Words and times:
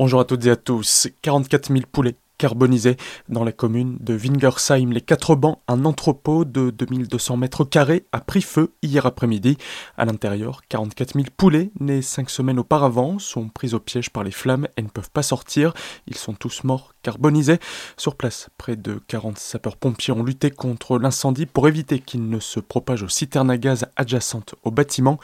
Bonjour 0.00 0.20
à 0.20 0.24
toutes 0.24 0.46
et 0.46 0.50
à 0.50 0.56
tous. 0.56 1.08
44 1.20 1.70
000 1.70 1.80
poulets 1.92 2.16
carbonisés 2.40 2.96
dans 3.28 3.44
la 3.44 3.52
commune 3.52 3.98
de 4.00 4.14
Wingersheim. 4.16 4.92
Les 4.92 5.02
quatre 5.02 5.34
bancs, 5.34 5.58
un 5.68 5.84
entrepôt 5.84 6.46
de 6.46 6.70
2200 6.70 7.36
mètres 7.36 7.64
carrés, 7.66 8.06
a 8.12 8.20
pris 8.20 8.40
feu 8.40 8.72
hier 8.82 9.04
après-midi. 9.04 9.58
À 9.98 10.06
l'intérieur, 10.06 10.62
44 10.70 11.12
000 11.12 11.26
poulets, 11.36 11.70
nés 11.80 12.00
cinq 12.00 12.30
semaines 12.30 12.58
auparavant, 12.58 13.18
sont 13.18 13.50
pris 13.50 13.74
au 13.74 13.78
piège 13.78 14.08
par 14.08 14.24
les 14.24 14.30
flammes 14.30 14.66
et 14.78 14.82
ne 14.82 14.88
peuvent 14.88 15.10
pas 15.10 15.22
sortir. 15.22 15.74
Ils 16.06 16.16
sont 16.16 16.32
tous 16.32 16.64
morts 16.64 16.94
carbonisés. 17.02 17.58
Sur 17.98 18.16
place, 18.16 18.48
près 18.56 18.76
de 18.76 19.02
40 19.06 19.38
sapeurs-pompiers 19.38 20.14
ont 20.14 20.22
lutté 20.22 20.50
contre 20.50 20.98
l'incendie 20.98 21.44
pour 21.44 21.68
éviter 21.68 21.98
qu'il 21.98 22.28
ne 22.30 22.40
se 22.40 22.58
propage 22.58 23.02
aux 23.02 23.08
citernes 23.08 23.50
à 23.50 23.58
gaz 23.58 23.84
adjacentes 23.96 24.54
au 24.62 24.70
bâtiment. 24.70 25.18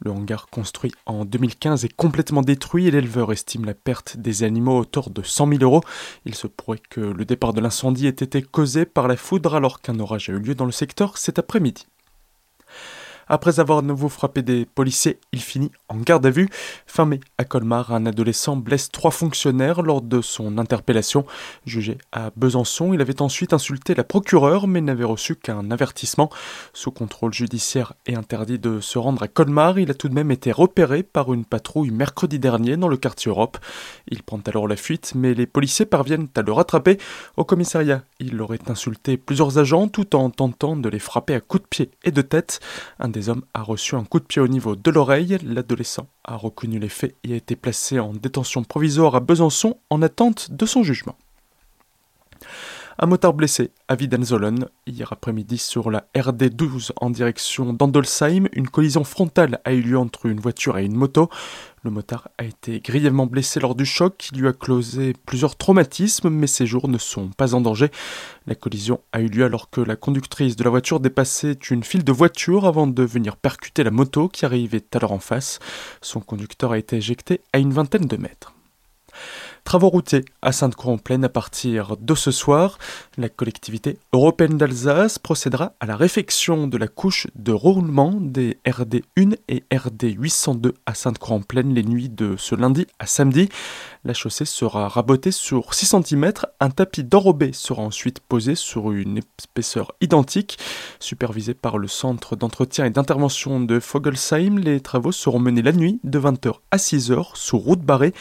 Le 0.00 0.10
hangar 0.10 0.46
construit 0.48 0.92
en 1.04 1.26
2015 1.26 1.84
est 1.84 1.94
complètement 1.94 2.40
détruit 2.40 2.86
et 2.86 2.90
l'éleveur 2.90 3.30
estime 3.30 3.66
la 3.66 3.74
perte 3.74 4.16
des 4.16 4.42
animaux 4.42 4.78
à 4.78 4.80
hauteur 4.80 5.10
de 5.10 5.22
100 5.22 5.48
000 5.48 5.62
euros. 5.62 5.82
Il 6.24 6.34
se 6.34 6.46
que 6.88 7.00
le 7.00 7.24
départ 7.24 7.52
de 7.52 7.60
l'incendie 7.60 8.06
ait 8.06 8.10
été 8.10 8.42
causé 8.42 8.84
par 8.84 9.08
la 9.08 9.16
foudre 9.16 9.54
alors 9.54 9.80
qu'un 9.80 9.98
orage 10.00 10.30
a 10.30 10.32
eu 10.32 10.38
lieu 10.38 10.54
dans 10.54 10.64
le 10.64 10.72
secteur 10.72 11.18
cet 11.18 11.38
après-midi. 11.38 11.86
Après 13.28 13.60
avoir 13.60 13.78
à 13.78 13.82
nouveau 13.82 14.08
frappé 14.08 14.42
des 14.42 14.66
policiers, 14.66 15.18
il 15.32 15.40
finit 15.40 15.70
en 15.88 15.96
garde 15.96 16.26
à 16.26 16.30
vue. 16.30 16.48
Fin 16.86 17.06
mai, 17.06 17.20
à 17.38 17.44
Colmar, 17.44 17.92
un 17.92 18.06
adolescent 18.06 18.56
blesse 18.56 18.90
trois 18.90 19.10
fonctionnaires 19.10 19.82
lors 19.82 20.02
de 20.02 20.20
son 20.20 20.58
interpellation. 20.58 21.24
Jugé 21.64 21.98
à 22.12 22.30
Besançon, 22.36 22.92
il 22.92 23.00
avait 23.00 23.22
ensuite 23.22 23.52
insulté 23.52 23.94
la 23.94 24.04
procureure 24.04 24.66
mais 24.66 24.80
n'avait 24.80 25.04
reçu 25.04 25.36
qu'un 25.36 25.70
avertissement. 25.70 26.30
Sous 26.72 26.90
contrôle 26.90 27.32
judiciaire 27.32 27.94
et 28.06 28.14
interdit 28.14 28.58
de 28.58 28.80
se 28.80 28.98
rendre 28.98 29.22
à 29.22 29.28
Colmar, 29.28 29.78
il 29.78 29.90
a 29.90 29.94
tout 29.94 30.08
de 30.08 30.14
même 30.14 30.30
été 30.30 30.52
repéré 30.52 31.02
par 31.02 31.32
une 31.32 31.44
patrouille 31.44 31.90
mercredi 31.90 32.38
dernier 32.38 32.76
dans 32.76 32.88
le 32.88 32.96
quartier 32.96 33.28
Europe. 33.28 33.58
Il 34.08 34.22
prend 34.22 34.40
alors 34.46 34.68
la 34.68 34.76
fuite, 34.76 35.12
mais 35.14 35.34
les 35.34 35.46
policiers 35.46 35.86
parviennent 35.86 36.28
à 36.36 36.42
le 36.42 36.52
rattraper. 36.52 36.98
Au 37.36 37.44
commissariat, 37.44 38.02
il 38.18 38.40
aurait 38.40 38.58
insulté 38.68 39.16
plusieurs 39.16 39.58
agents 39.58 39.88
tout 39.88 40.16
en 40.16 40.30
tentant 40.30 40.76
de 40.76 40.88
les 40.88 40.98
frapper 40.98 41.34
à 41.34 41.40
coups 41.40 41.62
de 41.62 41.68
pied 41.68 41.90
et 42.04 42.10
de 42.10 42.22
tête. 42.22 42.60
Des 43.12 43.28
hommes 43.28 43.44
a 43.54 43.62
reçu 43.62 43.94
un 43.94 44.04
coup 44.04 44.18
de 44.18 44.24
pied 44.24 44.42
au 44.42 44.48
niveau 44.48 44.74
de 44.74 44.90
l'oreille. 44.90 45.38
L'adolescent 45.44 46.08
a 46.24 46.36
reconnu 46.36 46.78
les 46.78 46.88
faits 46.88 47.16
et 47.22 47.34
a 47.34 47.36
été 47.36 47.54
placé 47.54 48.00
en 48.00 48.12
détention 48.12 48.64
provisoire 48.64 49.14
à 49.14 49.20
Besançon 49.20 49.78
en 49.90 50.02
attente 50.02 50.50
de 50.50 50.66
son 50.66 50.82
jugement. 50.82 51.16
Un 52.98 53.06
motard 53.06 53.32
blessé 53.32 53.70
à 53.88 53.94
Widenzolen 53.94 54.66
hier 54.86 55.10
après-midi 55.12 55.56
sur 55.56 55.90
la 55.90 56.04
RD12 56.14 56.90
en 56.96 57.08
direction 57.08 57.72
d'Andolsheim. 57.72 58.48
Une 58.52 58.68
collision 58.68 59.02
frontale 59.02 59.60
a 59.64 59.72
eu 59.72 59.80
lieu 59.80 59.98
entre 59.98 60.26
une 60.26 60.40
voiture 60.40 60.76
et 60.76 60.84
une 60.84 60.94
moto. 60.94 61.30
Le 61.84 61.90
motard 61.90 62.28
a 62.36 62.44
été 62.44 62.80
grièvement 62.80 63.26
blessé 63.26 63.60
lors 63.60 63.74
du 63.74 63.86
choc 63.86 64.16
qui 64.18 64.34
lui 64.34 64.46
a 64.46 64.52
causé 64.52 65.14
plusieurs 65.24 65.56
traumatismes, 65.56 66.28
mais 66.28 66.46
ses 66.46 66.66
jours 66.66 66.86
ne 66.88 66.98
sont 66.98 67.28
pas 67.28 67.54
en 67.54 67.62
danger. 67.62 67.90
La 68.46 68.54
collision 68.54 69.00
a 69.12 69.20
eu 69.20 69.28
lieu 69.28 69.44
alors 69.44 69.70
que 69.70 69.80
la 69.80 69.96
conductrice 69.96 70.56
de 70.56 70.64
la 70.64 70.70
voiture 70.70 71.00
dépassait 71.00 71.58
une 71.70 71.84
file 71.84 72.04
de 72.04 72.12
voitures 72.12 72.66
avant 72.66 72.86
de 72.86 73.02
venir 73.02 73.36
percuter 73.36 73.84
la 73.84 73.90
moto 73.90 74.28
qui 74.28 74.44
arrivait 74.44 74.84
alors 74.94 75.12
en 75.12 75.18
face. 75.18 75.60
Son 76.02 76.20
conducteur 76.20 76.72
a 76.72 76.78
été 76.78 76.96
éjecté 76.96 77.40
à 77.54 77.58
une 77.58 77.72
vingtaine 77.72 78.06
de 78.06 78.16
mètres. 78.18 78.52
Travaux 79.64 79.90
routiers 79.90 80.24
à 80.42 80.50
Sainte-Croix-en-Plaine 80.50 81.24
à 81.24 81.28
partir 81.28 81.96
de 81.96 82.14
ce 82.14 82.30
soir. 82.30 82.78
La 83.16 83.28
collectivité 83.28 83.96
européenne 84.12 84.58
d'Alsace 84.58 85.18
procédera 85.20 85.74
à 85.78 85.86
la 85.86 85.96
réfection 85.96 86.66
de 86.66 86.76
la 86.76 86.88
couche 86.88 87.28
de 87.36 87.52
roulement 87.52 88.12
des 88.20 88.58
RD 88.66 89.02
1 89.16 89.30
et 89.48 89.62
RD 89.72 90.14
802 90.18 90.74
à 90.84 90.94
Sainte-Croix-en-Plaine 90.94 91.74
les 91.74 91.84
nuits 91.84 92.08
de 92.08 92.34
ce 92.36 92.56
lundi 92.56 92.86
à 92.98 93.06
samedi. 93.06 93.48
La 94.04 94.14
chaussée 94.14 94.46
sera 94.46 94.88
rabotée 94.88 95.30
sur 95.30 95.74
6 95.74 95.94
cm. 96.04 96.32
Un 96.58 96.70
tapis 96.70 97.04
d'enrobé 97.04 97.52
sera 97.52 97.82
ensuite 97.82 98.18
posé 98.18 98.56
sur 98.56 98.90
une 98.90 99.18
épaisseur 99.18 99.92
identique. 100.00 100.58
Supervisé 100.98 101.54
par 101.54 101.78
le 101.78 101.86
centre 101.86 102.34
d'entretien 102.34 102.84
et 102.84 102.90
d'intervention 102.90 103.60
de 103.60 103.78
Fogelsheim, 103.78 104.58
les 104.58 104.80
travaux 104.80 105.12
seront 105.12 105.38
menés 105.38 105.62
la 105.62 105.70
nuit 105.70 106.00
de 106.02 106.18
20h 106.18 106.54
à 106.72 106.78
6h 106.78 107.36
sous 107.36 107.58
route 107.58 107.82
barrée. 107.82 108.12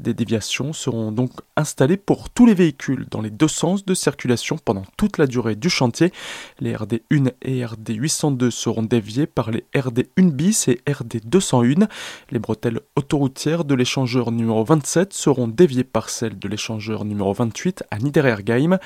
Des 0.00 0.12
déviations 0.12 0.72
seront 0.72 1.12
donc 1.12 1.30
installées 1.54 1.98
pour 1.98 2.30
tous 2.30 2.44
les 2.44 2.54
véhicules 2.54 3.06
dans 3.08 3.20
les 3.20 3.30
deux 3.30 3.46
sens 3.46 3.84
de 3.84 3.94
circulation 3.94 4.58
pendant 4.58 4.86
toute 4.96 5.18
la 5.18 5.28
durée 5.28 5.54
du 5.54 5.70
chantier. 5.70 6.12
Les 6.58 6.74
RD 6.74 7.00
1 7.12 7.26
et 7.42 7.64
RD 7.64 7.90
802 7.90 8.50
seront 8.50 8.82
déviés 8.82 9.28
par 9.28 9.52
les 9.52 9.64
RD 9.72 10.08
1 10.18 10.30
bis 10.30 10.66
et 10.66 10.80
RD 10.88 11.20
201. 11.26 11.86
Les 12.32 12.40
bretelles 12.40 12.80
autoroutières 12.96 13.64
de 13.64 13.76
l'échangeur 13.76 14.32
numéro 14.32 14.64
27 14.64 15.12
seront 15.12 15.27
déviées 15.48 15.84
par 15.84 16.08
celles 16.08 16.38
de 16.38 16.48
l'échangeur 16.48 17.04
numéro 17.04 17.34
28 17.34 17.84
à 17.90 17.98
Niederergheim. 17.98 18.78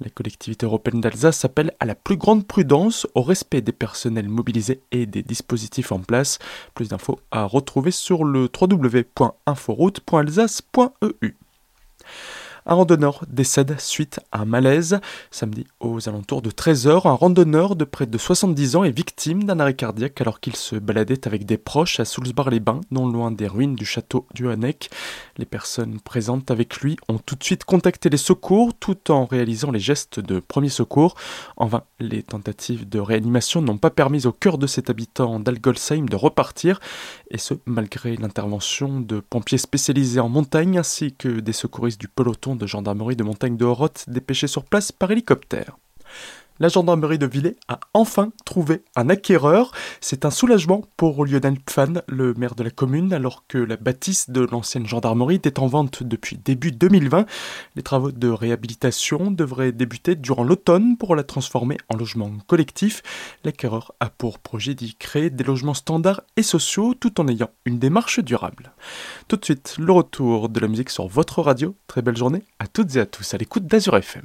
La 0.00 0.10
collectivité 0.10 0.66
européenne 0.66 1.00
d'Alsace 1.00 1.44
appelle 1.44 1.72
à 1.80 1.84
la 1.84 1.96
plus 1.96 2.16
grande 2.16 2.46
prudence, 2.46 3.08
au 3.14 3.22
respect 3.22 3.60
des 3.60 3.72
personnels 3.72 4.28
mobilisés 4.28 4.82
et 4.92 5.06
des 5.06 5.22
dispositifs 5.22 5.90
en 5.90 5.98
place. 5.98 6.38
Plus 6.74 6.88
d'infos 6.88 7.18
à 7.32 7.44
retrouver 7.44 7.90
sur 7.90 8.22
le 8.24 8.48
www.inforoute.alsace.eu. 8.60 11.39
Un 12.72 12.76
randonneur 12.76 13.24
décède 13.28 13.80
suite 13.80 14.20
à 14.30 14.42
un 14.42 14.44
malaise. 14.44 15.00
Samedi, 15.32 15.66
aux 15.80 16.08
alentours 16.08 16.40
de 16.40 16.50
13h, 16.50 17.08
un 17.08 17.14
randonneur 17.14 17.74
de 17.74 17.84
près 17.84 18.06
de 18.06 18.16
70 18.16 18.76
ans 18.76 18.84
est 18.84 18.92
victime 18.92 19.42
d'un 19.42 19.58
arrêt 19.58 19.74
cardiaque 19.74 20.20
alors 20.20 20.38
qu'il 20.38 20.54
se 20.54 20.76
baladait 20.76 21.26
avec 21.26 21.44
des 21.46 21.58
proches 21.58 21.98
à 21.98 22.04
Soulsbar-les-Bains, 22.04 22.82
non 22.92 23.08
loin 23.08 23.32
des 23.32 23.48
ruines 23.48 23.74
du 23.74 23.84
château 23.84 24.28
du 24.34 24.48
Hanek. 24.48 24.88
Les 25.36 25.46
personnes 25.46 25.98
présentes 25.98 26.52
avec 26.52 26.76
lui 26.76 26.96
ont 27.08 27.18
tout 27.18 27.34
de 27.34 27.42
suite 27.42 27.64
contacté 27.64 28.08
les 28.08 28.16
secours 28.16 28.72
tout 28.78 29.10
en 29.10 29.24
réalisant 29.24 29.72
les 29.72 29.80
gestes 29.80 30.20
de 30.20 30.38
premier 30.38 30.68
secours. 30.68 31.16
En 31.56 31.66
vain, 31.66 31.82
les 31.98 32.22
tentatives 32.22 32.88
de 32.88 33.00
réanimation 33.00 33.62
n'ont 33.62 33.78
pas 33.78 33.90
permis 33.90 34.26
au 34.26 34.32
cœur 34.32 34.58
de 34.58 34.68
cet 34.68 34.90
habitant 34.90 35.40
d'Algolsheim 35.40 36.06
de 36.06 36.14
repartir, 36.14 36.78
et 37.32 37.38
ce, 37.38 37.54
malgré 37.66 38.14
l'intervention 38.14 39.00
de 39.00 39.18
pompiers 39.18 39.58
spécialisés 39.58 40.20
en 40.20 40.28
montagne 40.28 40.78
ainsi 40.78 41.12
que 41.12 41.40
des 41.40 41.52
secouristes 41.52 42.00
du 42.00 42.06
peloton 42.06 42.59
de 42.60 42.66
gendarmerie 42.66 43.16
de 43.16 43.24
montagne 43.24 43.56
de 43.56 43.64
Horoth 43.64 44.04
dépêché 44.06 44.46
sur 44.46 44.64
place 44.64 44.92
par 44.92 45.10
hélicoptère. 45.10 45.76
La 46.60 46.68
gendarmerie 46.68 47.18
de 47.18 47.24
Villers 47.24 47.56
a 47.68 47.80
enfin 47.94 48.32
trouvé 48.44 48.84
un 48.94 49.08
acquéreur. 49.08 49.72
C'est 50.02 50.26
un 50.26 50.30
soulagement 50.30 50.84
pour 50.98 51.24
Lionel 51.24 51.58
Pfan, 51.58 52.02
le 52.06 52.34
maire 52.34 52.54
de 52.54 52.62
la 52.62 52.68
commune, 52.68 53.14
alors 53.14 53.44
que 53.48 53.56
la 53.56 53.78
bâtisse 53.78 54.28
de 54.28 54.42
l'ancienne 54.42 54.86
gendarmerie 54.86 55.36
était 55.36 55.58
en 55.58 55.68
vente 55.68 56.02
depuis 56.02 56.36
début 56.36 56.70
2020. 56.70 57.24
Les 57.76 57.82
travaux 57.82 58.12
de 58.12 58.28
réhabilitation 58.28 59.30
devraient 59.30 59.72
débuter 59.72 60.16
durant 60.16 60.44
l'automne 60.44 60.98
pour 60.98 61.16
la 61.16 61.22
transformer 61.22 61.78
en 61.88 61.96
logement 61.96 62.30
collectif. 62.46 63.02
L'acquéreur 63.42 63.94
a 63.98 64.10
pour 64.10 64.38
projet 64.38 64.74
d'y 64.74 64.94
créer 64.96 65.30
des 65.30 65.44
logements 65.44 65.72
standards 65.72 66.20
et 66.36 66.42
sociaux 66.42 66.92
tout 66.92 67.22
en 67.22 67.28
ayant 67.28 67.48
une 67.64 67.78
démarche 67.78 68.20
durable. 68.20 68.72
Tout 69.28 69.36
de 69.36 69.44
suite, 69.46 69.76
le 69.78 69.92
retour 69.92 70.50
de 70.50 70.60
la 70.60 70.68
musique 70.68 70.90
sur 70.90 71.08
votre 71.08 71.40
radio. 71.40 71.74
Très 71.86 72.02
belle 72.02 72.18
journée 72.18 72.42
à 72.58 72.66
toutes 72.66 72.96
et 72.96 73.00
à 73.00 73.06
tous 73.06 73.32
à 73.32 73.38
l'écoute 73.38 73.66
d'Azur 73.66 73.96
FM. 73.96 74.24